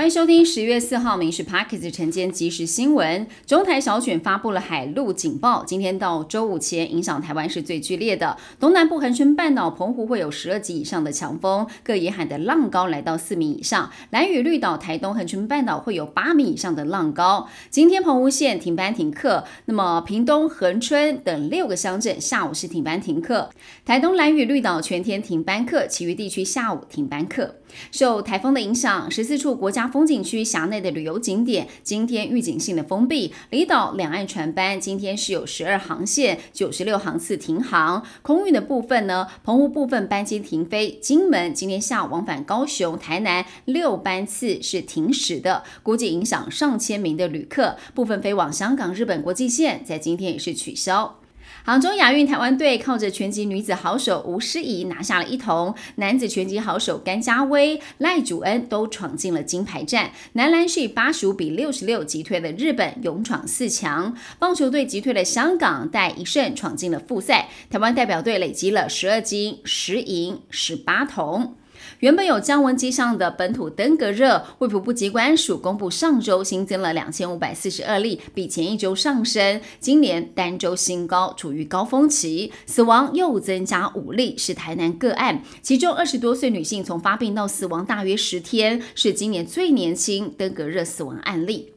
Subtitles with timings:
[0.00, 3.26] 欢迎收听十月四号《民事 Parkes 晨间即时新闻》。
[3.44, 8.38] 中台小选发布了海陆警报，今天到周五前影响台湾是最剧烈的。
[8.58, 13.90] 东南部恒春半岛、澎湖会有十二级以上的强风，各沿海的浪高来到四米以上。
[14.08, 17.46] 蓝屿绿岛、台东恒春半岛会有八米以上的浪高。
[17.68, 23.50] 今天澎湖县停班停课，那么屏东恒春等六个乡镇下午是停班停课。
[23.84, 27.56] 台东蓝屿绿岛全天停班课，其余地区下午停班课。
[27.92, 33.32] 受台风的影响，十四处国家风景区辖内的旅游景点今天预警性的封闭。
[33.50, 38.04] 离岛两岸船班今天是有十二航线、九十六航次停航。
[38.22, 40.98] 空运的部分呢，澎湖部分班机停飞。
[41.02, 47.76] 金门今天下午往返高雄、台南六班次是停驶的，估计影响上千名的旅客。
[47.94, 51.16] 部分飞往香港、日本国际线在今天也是取消。
[51.64, 60.10] 杭州亚运台湾队靠着拳击女子好手吴诗怡拿下了一铜，男子拳击好手甘家威、赖祖恩都闯进了金牌战。
[60.32, 64.16] 男篮是以八十五比六十六击退了日本，勇闯四强。
[64.38, 67.48] 棒球队击退了香港，带一胜闯进了复赛。
[67.70, 71.56] 台湾代表队累积了十二金、十银、十八铜。
[72.00, 82.52] 原本有降温迹象的本土登革热，卫福部机关署公布，上周新增了两千五百四十二例，比前一周上升，今年单周新高，处于高峰期。
[82.66, 91.72] 死亡又增加五例，是台南个案，其中二十多岁女性从发病到死亡大约十天，是今年最年轻登革热死亡案例。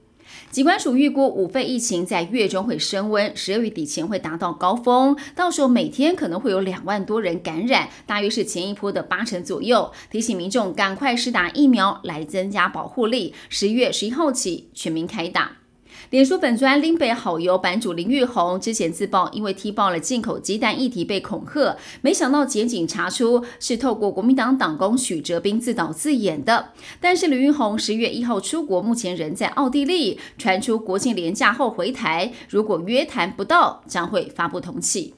[0.53, 9.91] 疾管署预估五肺疫情在月中会升温，十二月底前会达到高峰，到时候每天可能会有两万多人感染，大约是前一波的八成左右。
[10.11, 15.62] 提醒民众赶快施打疫苗来增加保护力，十一月十一号起全民开打。
[16.09, 26.69] 脸书粉砖林北好友版主林玉红之前自曝，因为踢爆了进口鸡蛋议题被恐吓，没想到检警查出是透过国民党党工许哲斌自导自演的。
[26.99, 35.15] 但是林玉红十月一号出国，目前人在奥地利，传出国庆连假后回台，如果约谈不到，将会发布通气。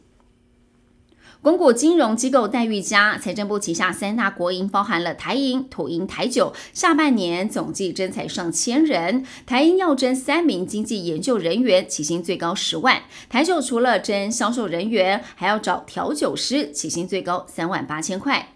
[1.46, 9.24] 公股金融机构待遇佳，财政部旗下三大国营包含了台银、土银、台酒，下半年总计征才上千人。
[9.46, 12.98] 台银要征三名经济研究人员，起薪最高十万；
[13.30, 18.48] 台酒除了征销售人员，还要找调酒师，起薪最高三万八千块。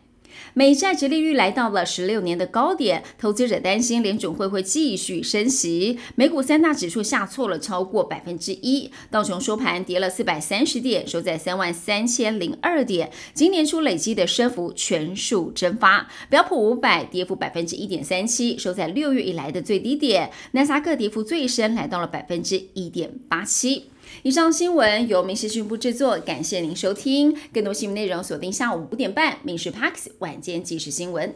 [0.54, 5.98] 美债值利率来到了十六年的高点，投资者担心联准会会继续升息。
[6.16, 13.12] 美股三大指数下挫了超过百分之一，道琼收盘跌了四百三十点，收在三万三千零二点。
[13.34, 16.10] 今年初累积的升幅全数蒸发。
[16.30, 20.32] 标普五百跌幅百分之一点三七，收在六月以来的最低点。
[20.52, 23.86] 纳斯达克跌幅最深，来到了百分之一点八七。
[24.24, 27.36] 以上新闻由民事讯部制作，感谢您收听。
[27.53, 31.30] 更多新闻内容锁定下午五点半《民事 Parks 晚间即时新闻》。